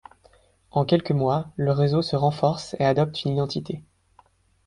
[0.71, 3.83] En quelques mois, le réseau se renforce et adopte une identité.